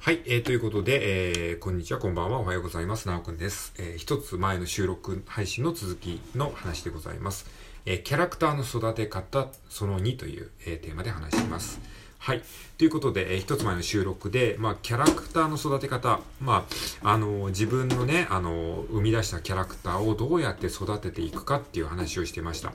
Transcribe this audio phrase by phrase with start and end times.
[0.00, 3.08] はい、えー、ということで、えー、こんにちは、こんばんは、おはようございます。
[3.08, 3.74] なおくんです。
[3.78, 7.46] えー、一つ前の収録配信の続きの話でございます。
[7.84, 11.80] えー、キャラクターの育て方その2という、えー、テーマで話します。
[12.18, 12.42] はい。
[12.78, 16.64] ということで、えー、一つ前の収録で、まあ、キャラクターの育て方、ま
[17.02, 22.72] あ、あのー、自分のね、あのー、生み出したキャラクターをどうやって育てていくかっていう話をしてました。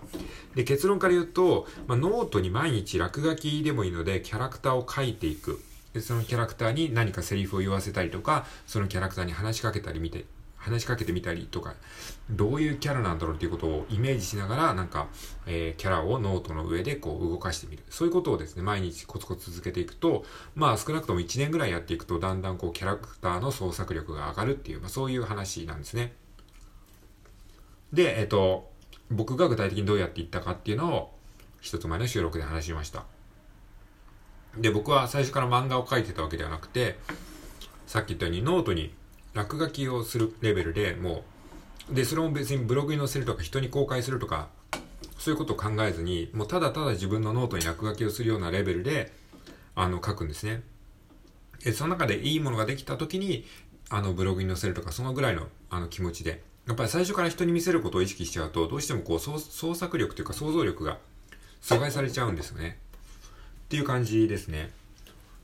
[0.56, 5.62] で、結論から言うと、まあ、ノートに毎日落書きでもいいので、キャラクターを書いていく。
[6.02, 10.26] そのキャラクターに何かセリフを言わせたりとか、そのキャラクターに話しかけたり見て、
[10.58, 11.76] 話しかけてみたりとか、
[12.30, 15.08] どういうキャラなんだろうっていうことをイメージしながら、なんか、
[15.46, 17.84] えー、キャラをノートの上でこう動かしてみる。
[17.90, 20.24] そういうことをですね、毎日コツコツ続けていくと、
[20.56, 26.14] まあ少なくとも1年ぐらいやっていくと、だんだんこうキャラクターの創作力が上がるっていう、まあそういう話なんですね。
[27.92, 28.72] で、えっ、ー、と、
[29.12, 31.14] 僕が具体的にどうやっていったかっていうのを、
[31.62, 33.06] 一つ前の収録で話しました。
[34.58, 36.98] で、僕は最初から漫画を描いてたわけではなくて、
[37.88, 38.94] さっき言ったようにノートに
[39.34, 41.24] 落書きをするレベルでも
[41.92, 44.50] う、で、それも別にブログに載せるとか人に公開するとか、
[45.18, 49.12] そういうことを考えずに、もうただただ自分のノートに落書きをするようなレベルで、
[49.76, 50.62] あの、書くんですね。
[51.64, 53.46] で、その中でいいものができた時に、
[53.90, 56.44] あの、ブログに載せるとか、そのぐらいの、あの、気持ちで。
[56.68, 61.00] やっぱり最初から人に見せることを意識しちゃうと、どうしてもこう、創作力というか想像力が
[61.62, 62.80] 阻害されちゃうんですよね。
[63.74, 64.70] っていう感じですね。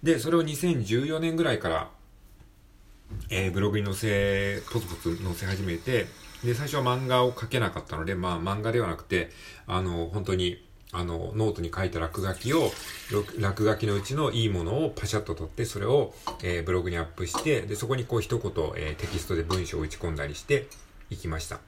[0.03, 1.89] で、それを2014年ぐらいから、
[3.31, 6.05] えー、ブログに載せ、ポツポツ載せ始めて、
[6.44, 9.31] で、最初は漫画を描けなかったので、まあ漫画ではなくて、
[9.66, 12.72] あの、本当に、あの、ノートに書いた落書きを、
[13.39, 16.13] 落書きのうちのいいものをパシャッと撮って、それを、
[16.44, 20.67] えー、ブログにアップして、で、そこにこう一言、えー、テキストで文章を打ち込んだりして
[21.09, 21.61] いきました。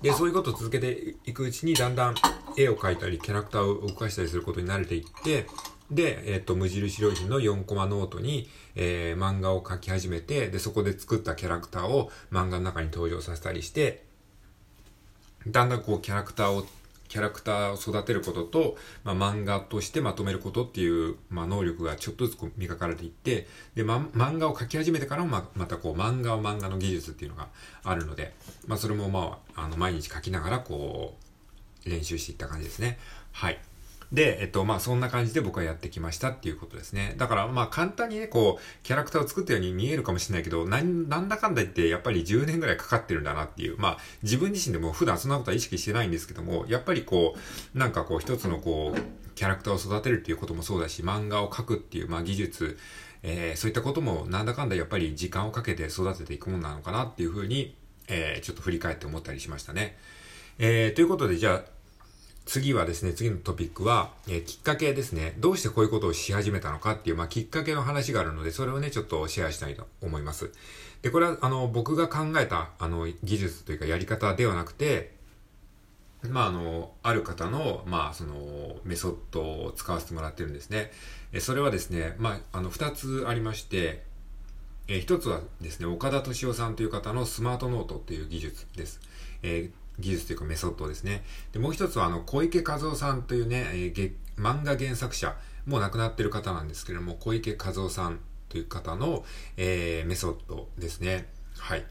[0.00, 2.14] で、そういうことを続けていくうちに、だんだん
[2.56, 5.46] 絵を描いたり、キャラクターを動かしたりすることに慣れていって、
[5.90, 14.04] で、えっ、と、無印良品の4コマノートに、えー、漫画を描き始めて、で、そこで作ったキャラクターを漫画の中に登場させたりして、
[15.46, 16.66] だんだんこう、キャラクターを
[17.12, 27.48] キャラクターを育てることと、まあ、漫画としてまとめることっていう、まあ、能力がちょっとずつ磨かれていって、で、ま、漫画を描き始めてからもま、またこう、漫画を漫画の技術っていうのが
[27.84, 28.32] あるので、
[28.66, 31.21] まあ、それもまあ、あの、毎日描きながら、こう、
[31.86, 32.98] 練習していった感じですね。
[33.32, 33.58] はい。
[34.12, 37.14] で、えっと、まあ、そんな感じで僕はやってきましたっていうことですね。
[37.16, 43.78] だから、まあ、簡単にね、こう、キャラクターを作ったように見えるかもしれないけど、なん、なんだかんだ言って、やっぱり10年ぐらいかかってるんだなっていう。
[43.78, 47.34] まあ、自分自身でも普段そんなことは意識してないんですけども、やっぱりこ
[47.74, 49.00] う、なんかこう、一つのこう、
[49.34, 52.78] キャラクターを育てるっていうこともそうだし、漫画を描くっていう、まあ、技術、
[53.22, 57.74] えー、そういったことも、なんだかんだやっぱり時間をかけて育てていくものなのかなっていうふうに、
[58.08, 59.96] えー、ちょっと振り返って思ったりしましたね。
[60.58, 61.71] えー、ということで、じゃあ、
[62.44, 65.34] 次はですね、次のトピックは、えー、きっかけですね。
[65.38, 70.50] どうしてこういうことをし始めたのかっていう、まあ、きっかけの話があるので、それをね、ちょっとシェアしたいと思います。
[71.02, 75.14] で、これは、あの、僕が考えた、あの、技術というかやり方ではなくて、
[76.28, 80.90] まあ、あの、ある方の、まあ、その、メソッドを使わせてもらってるんですね。
[81.32, 84.02] えそれはですね、まあ、あの、二つありまして、
[84.88, 89.00] えー、一つはですね、岡田敏夫さんという方のスマートノートっていう技術です。
[89.42, 91.24] えー技術というかメソッドですね。
[91.52, 95.36] で、もう一つはあの、小池和夫さんというね、えー、漫画原作者、
[95.66, 99.24] もう亡くなっている方なんですけれども、小池和夫さんという方の、
[99.56, 101.26] えー、メソッドですね。
[101.58, 101.84] はい。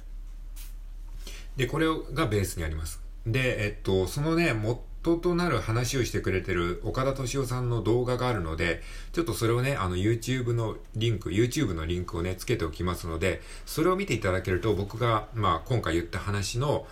[1.58, 3.02] で、これがベースにあります。
[3.26, 16.88] で、えっと、そのね、元となる話をしてくれてる岡田敏夫さんの動画があるので、ちょっとそれをね、あの YouTube のリンク、YouTube のリンクをね、つけておきますので、それを見ていただけると僕が、まあ今回言った話の、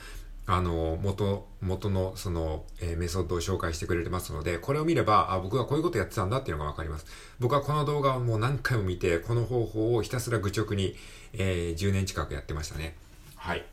[0.51, 7.05] あの、元、元のその、えー、メソッドを紹介してくれてますので、これを見れば、あ、僕はこういうことやってたんだっていうのがわかります。
[7.39, 10.95] 僕はこの動画をもう何回も見て、この方法をひたすら愚直に、
[11.33, 12.95] えー、10年近くやってましたね。
[13.35, 13.63] はい。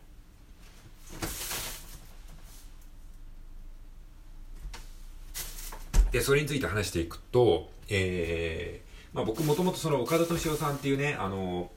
[6.13, 11.71] で、それについて話していくと、えー、まあ僕もともとその岡田敏夫さんっていうね、あの、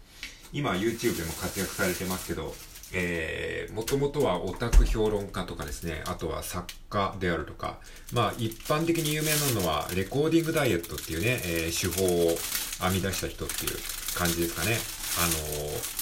[0.51, 2.54] 今 YouTube でも活躍されてますけど、
[2.94, 7.80] えー、もともとはオタク評論家とかですね、あとは作家であるとか、
[8.13, 12.38] まあ一般的に有名なのはレコーディングダイエットっていうね、えー、手法を
[12.81, 13.71] 編み出した人っていう
[14.15, 14.77] 感じですかね。
[15.18, 15.33] あの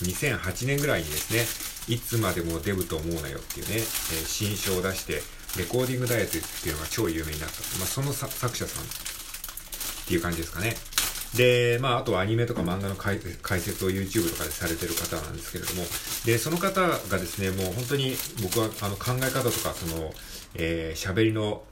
[0.07, 1.33] ー、2008年ぐらいにです
[1.87, 3.81] ね、いつまでもデブと思うなよっていうね、えー、
[4.25, 5.21] 新書を出して、
[5.57, 7.55] レコーディングダイエットっていうのが超有名になった。
[7.79, 8.87] まあその作者さんっ
[10.07, 10.75] ていう感じですかね。
[11.37, 15.83] で、まあ、あとはアニメとか漫画の解説を YouTube とかでされてる方なんですけれども、
[16.25, 20.11] で、その方がですね、もう本当に僕はあの考え方とか、その、
[20.55, 21.63] えー、喋りの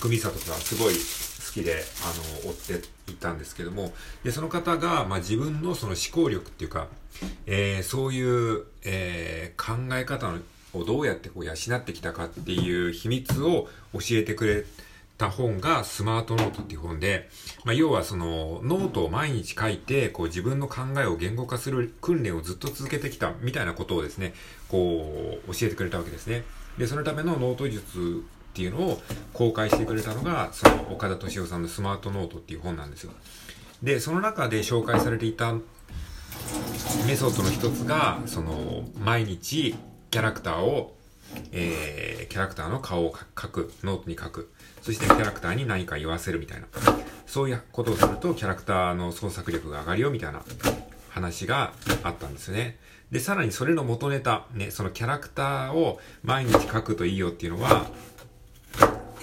[0.00, 3.92] 巧みさとか、すごい素きで、あの、追っていたんですけども、
[4.22, 6.86] で、その方が、まあ、自分のその思考力っていうか、
[7.46, 10.32] えー、そういう、えー、考え方
[10.72, 14.64] をどうやってこう養ってきたかっていう秘密を教えてくれ
[15.22, 17.28] た本がスマートノートっていう本で、
[17.64, 24.34] まあ、要はそのノートを毎日書いて、こう自分の考えを言語化する訓練をずっと続けてきたみたいなことをですね、
[24.68, 26.42] こう教えてくれたわけですね。
[26.76, 29.00] で、そのためのノート術っていうのを
[29.32, 33.12] 公開してくれたのが、その岡田斗司夫さんのスマートノートっていう本なんですよ。
[33.82, 35.52] で、その中で紹介されていた
[37.06, 39.76] メソッドの一つが、その、毎日
[40.10, 40.96] キャラクターを、
[41.52, 44.50] えー、キャラクターの顔を書く、ノートに書く。
[44.82, 46.66] そしてキャラクターに何か言わせるみたいな。
[47.26, 50.42] そういうことをすると、キャラクターの創作力が上がるよみたいな
[51.10, 52.78] 話があったんですよね。
[53.10, 57.86] で、さらにそれの元ネタ、ね、そのキャラクターを毎日書くといいよっていうのは、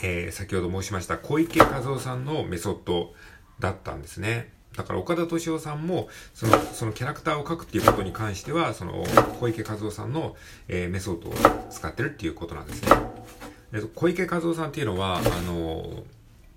[0.04, 3.14] えー、先ほど申しました小池和夫さんのメソッド
[3.60, 4.59] だったんですね。
[4.80, 9.04] だから岡田敏夫さんも、その、そのキャラクターを描くっていうことに関しては、その、
[9.42, 10.38] 小池和夫さんの、
[10.70, 11.34] えー、メソッドを
[11.70, 12.92] 使ってるっていうことなんですね。
[13.74, 16.04] で小池和夫さんっていうのは、あの、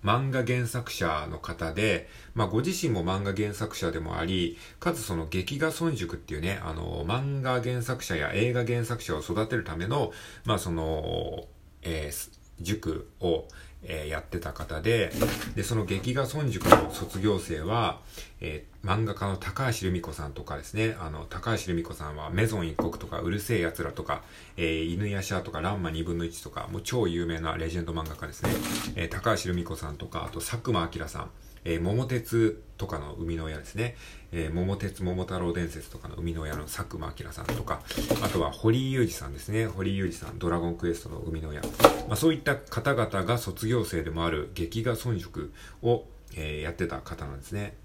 [0.05, 10.13] 漫画原作者の方で、まあ、ご自身も漫画原作者でもあり、かつその劇画村塾っていうね、あの、漫画原作者や映画原作者を育てるための、
[10.45, 11.49] まあ、その、
[11.83, 12.31] えー、
[12.61, 13.47] 塾を、
[13.85, 15.13] えー、やってた方で、
[15.55, 18.01] で、その劇画村塾の卒業生は、
[18.41, 24.23] えー、漫画家の高橋留美子さんとかですね、あの、高橋留美子さんはメゾン一国とか、うるせえ奴らとか、
[24.57, 28.51] えー、犬やしゃとか、ランマ二分の一とか、もう超有名なレジェンド漫画家ですね。
[28.97, 31.31] えー、高橋留美子さんとか、あと佐久間明さん、
[31.65, 33.97] えー、桃鉄とかの生みの親ですね。
[34.33, 37.83] えー、桃鉄桃太郎伝説とかの生みの親の佐久間明さんとか、
[38.23, 39.67] あとは堀井裕二さんですね。
[39.67, 41.61] 堀井裕二さん、ドラゴンクエストの生みの親。
[42.09, 46.05] まあ、そういった方々が卒業生でもある劇画村塾を、
[46.35, 47.77] えー、やってた方なんですね。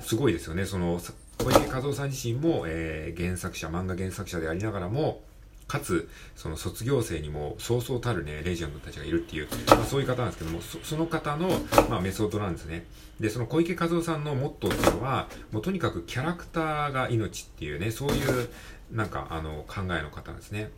[0.00, 0.64] すごいですよね。
[0.64, 1.00] その、
[1.38, 5.22] 小池和夫さん自身も、えー、原作者、漫画原作者でありながらも、
[5.68, 11.50] かつ、その卒業生にもそうそうたるね、レジェンドたちがいるっていう、まあ、そういう方なんですけども、そその方の、
[11.90, 12.86] まあ、メソッドなんですね。
[13.20, 18.48] で、その小池和夫さんのモットーっていうのは、もうとにかくキャラクターが命っていうね、そういう、
[18.90, 20.70] なんか、あの、考えの方なんですね。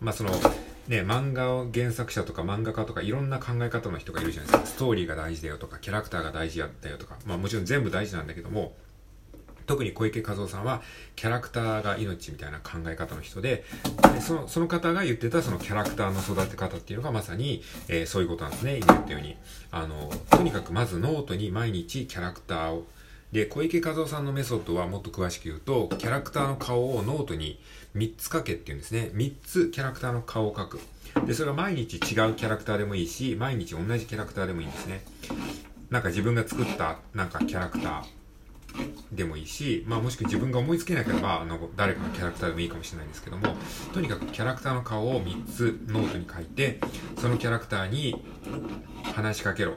[0.00, 0.30] まあ、その、
[0.88, 4.66] ね、漫画を原作者とか漫画家とかいろんな考え方の人がいるじゃないですか。
[4.66, 8.74] ストーリーが大事だよとか、キャラクターが大事だよとか、まあもちろん全部大事なんだけども、
[9.68, 10.82] 特に小池一夫さんは
[11.14, 13.64] キャラクターが命みたいな考え方の人で、
[14.14, 18.78] でそのその方が言ってたそのキャラクターの育て方っていうのがまさに、えー、そういうことなんですね。
[18.78, 19.36] 今言ったように。
[19.70, 22.86] あの、とにかくまずノートに毎日キャラクターを
[23.32, 27.60] で、小池一夫さんのメソッドはもっと詳しく言うと、キャラクターの顔をノートに
[27.94, 29.10] 3つ書けっていうんですね。
[29.12, 30.80] 3つキャラクターの顔を書く。
[31.26, 32.00] で、それが毎日違う
[32.34, 35.02] キャラクターでもいいし、毎日同じキャラクターでもいいんですね。
[35.90, 38.02] なんか自分が作ったなんかキャラクター、
[39.12, 43.54] でもいいし、まあもしくは自分が思いつけなければ、あの、誰かのキャラクターでもいいかもしれないんですけども、
[43.92, 46.80] とにかくキャラクターの顔を3つノートに書いて、
[47.18, 48.22] そのキャラクターに
[49.14, 49.74] 話しかけろ。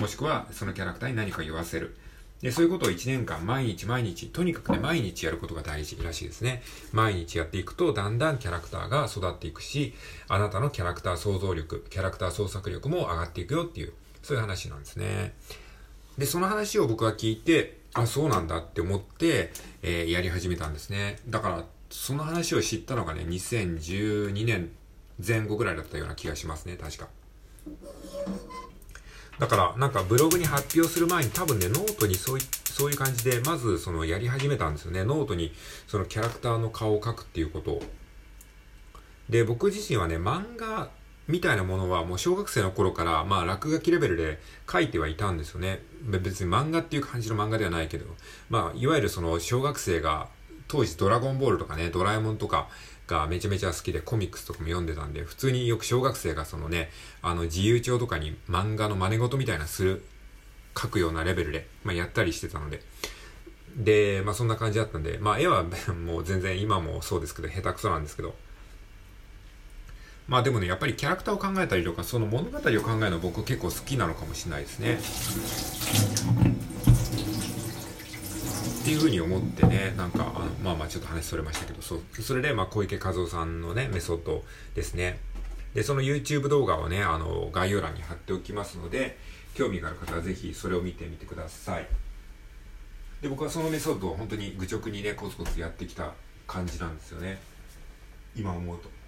[0.00, 1.96] もしくは、そのキャラクターに何か言わせる。
[2.42, 6.62] で、そういうことを1年間、毎日毎日、とにかくね、毎日やることが大事らしいですね。
[6.92, 9.94] 毎日やっていくと、だんだんキャラクターが育っていくし、
[10.26, 13.92] あなたのキャラクター想像力、キャラクター創作力も上がっていくよっていう、
[14.22, 15.34] そういう話なんですね。
[16.16, 21.18] で、その話を僕は聞いて、あ、そうなんだって思って、えー、やり始めたんですね。
[21.28, 24.70] だから、その話を知ったのがね、2012年
[25.24, 27.08] 前後ぐらいだったような気がしますね、確か。
[29.38, 35.04] だから、なんかブログに発表する前に多分ね、ノートにそういそういう感じで、まずそのやり始めたんですよね。
[35.04, 35.52] ノートに
[35.86, 37.82] そのキャラクターの顔を描くっていうことを。
[39.28, 40.90] で、僕自身はね、漫画
[41.30, 45.82] みたいなものはもう小学生の頃から、まあ落書きレベルで書いてはいたんですよね。
[46.04, 48.06] 別に漫画っていう感じの漫画ではないけど、
[48.48, 50.28] まあいわゆるその小学生が
[50.68, 52.68] 当時ドラゴンボールとかね、ドラえもんとか
[53.06, 56.90] がめちゃめちゃ好きでコミックスとかも読んでたんで、普通によく小学生がそのね、
[57.22, 60.04] あの自由帳とかに漫画の真似事みたいなする、
[60.80, 62.82] 書くようなレベルで、まあやったりしてたので、
[63.76, 65.64] で、まあそんな感じだったんで、まあ絵は
[66.06, 68.34] もう全然今もそうですけど、下手くそなんですけど、
[70.30, 75.00] まあでもね、やっぱりキャラクターを考えたりとか、その物語を考えるの僕結構好きなのかもしれないですね。
[78.82, 84.44] っていうふうに思ってね、なんか、あのまあまあちょっと話それましたけど、そ、それでまあ小池和夫さんのね、メソッド
[84.76, 85.18] ですね。
[85.74, 89.18] で、その YouTube 動画をね、あの、概要欄に貼っておきますので、
[89.54, 91.88] 興味がある方はぜひそれを見てみてください。
[93.20, 96.12] で、僕はそのメソッドを本当に愚直にね、コツコツやってきた
[96.46, 97.40] 感じなんですよね。
[98.36, 98.99] 今思うと。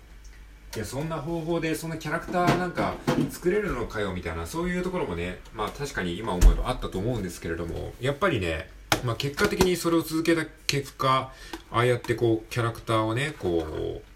[0.74, 2.94] いや、そんな方法でそんなキャラクターなんか
[3.30, 8.70] 作れるのかよみたいな、そういうところもね、まあ確かに今思えばあったと思うんですけれども、やっぱりね、
[9.04, 11.30] まあ結果的にそれを続けた結果、
[11.70, 14.12] ああやってこう、キャラクターをね、こう、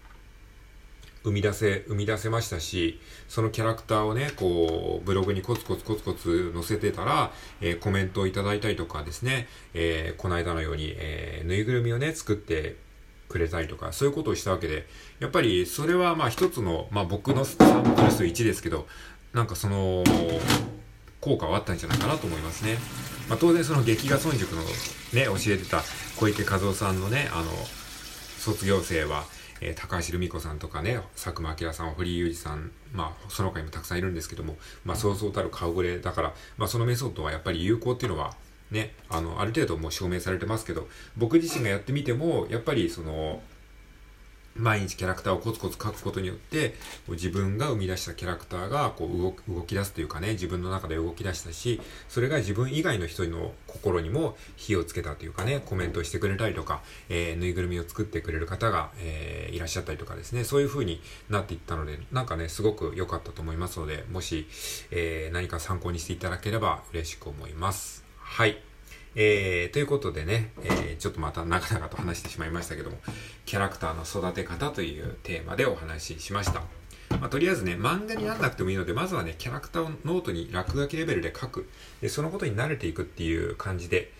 [1.23, 12.77] 生み出せ、生み出せましたし、そのキャラクターをね、こう、ブログにコツコツコツコツ載せてたら、えー、コメントをいただいたりとかですね、えー、この間のように、えー、ぬいぐるみをね、作って
[13.37, 14.87] くれたりとか、そういうことをしたわけで、
[15.19, 18.87] やっぱりそれはまあ一つの、まあ僕のサンプル数1ですけど、
[19.33, 20.03] なんかその、
[21.21, 22.77] 効果はあったんじゃないかなと思いますね。
[23.29, 25.83] まあ当然その劇画村塾のね、教えてた
[26.17, 27.51] 小池和夫さんのね、あの、
[28.39, 29.25] 卒業生は、
[29.59, 38.35] えー、高橋留美子さんとかね、佐久間明さん、堀井裕二さん、まあ、その他にもたくさんいるんですけども、まあ、そうそうたる顔ぶれだから、まあ、そのメソッドはやっぱり有効っていうのは、
[38.71, 43.41] ね、あの、ある程度もう証明されてますけど、僕自身がやってみても、やっぱりその、
[44.57, 46.73] 毎日キャラクターをコツコツ描くことによって、
[47.09, 64.47] 自分が生み出したキャラクターがこう動動き出すというかね、自分の中で動き出したし、それが自分以外の人の心にも火をつけたというかね、コメントしてくれたりとか、えー、ぬいぐるみを作ってくれる方が、えー、いらっしゃったりとかですね、そういう風になっていったので、なんかね、すごく良かったと思いますので、もし、
[64.91, 68.06] えー、何か参考にしていただければ嬉しく思います。
[68.27, 68.61] はい。
[69.15, 72.97] えー、ということでね、えー、ちょっとまた長々と話してしまいましたけども、
[73.45, 76.61] キャラクターの育て方というテーマでお話ししました。
[77.19, 81.67] まあ、とりあえずね、漫画にならなくてもいいので、まずはね、キャラクターをノートに落書きレベルで書く。
[81.99, 84.11] で、そのことに慣れていくっていう感じで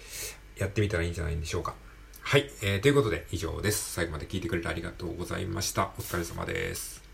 [0.58, 1.76] やってみたらいいんじゃないでしょうか。
[2.22, 3.94] はい、えー、ということで以上です。
[3.94, 5.92] 最後まで聞いてくれてありがとうございました。
[5.98, 7.07] お疲れ様です。